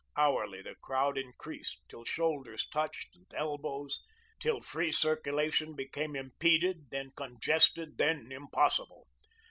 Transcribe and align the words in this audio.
Hourly 0.17 0.63
the 0.63 0.73
crowd 0.81 1.15
increased 1.15 1.77
till 1.87 2.05
shoulders 2.05 2.67
touched 2.67 3.15
and 3.15 3.27
elbows, 3.35 3.99
till 4.39 4.59
free 4.59 4.91
circulation 4.91 5.75
became 5.75 6.15
impeded, 6.15 6.89
then 6.89 7.11
congested, 7.15 7.99
then 7.99 8.31
impossible. 8.31 9.05